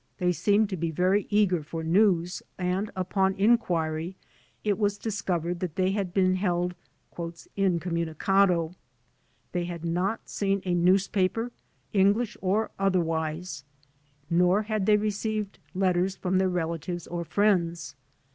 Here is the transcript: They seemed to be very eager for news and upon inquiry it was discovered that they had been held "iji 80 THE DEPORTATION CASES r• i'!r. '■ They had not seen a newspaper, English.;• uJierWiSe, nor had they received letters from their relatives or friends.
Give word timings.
They 0.17 0.31
seemed 0.31 0.67
to 0.71 0.77
be 0.77 0.89
very 0.89 1.27
eager 1.29 1.61
for 1.61 1.83
news 1.83 2.41
and 2.57 2.89
upon 2.95 3.35
inquiry 3.35 4.15
it 4.63 4.79
was 4.79 4.97
discovered 4.97 5.59
that 5.59 5.75
they 5.75 5.91
had 5.91 6.11
been 6.11 6.37
held 6.37 6.71
"iji 6.71 6.71
80 6.71 6.71
THE 6.71 6.85
DEPORTATION 6.89 7.29
CASES 7.29 7.47
r• 7.47 8.33
i'!r. 8.49 8.69
'■ 8.69 8.75
They 9.51 9.65
had 9.65 9.85
not 9.85 10.27
seen 10.27 10.63
a 10.65 10.73
newspaper, 10.73 11.51
English.;• 11.93 12.35
uJierWiSe, 12.79 13.61
nor 14.31 14.63
had 14.63 14.87
they 14.87 14.97
received 14.97 15.59
letters 15.75 16.15
from 16.15 16.39
their 16.39 16.49
relatives 16.49 17.05
or 17.05 17.23
friends. 17.23 17.93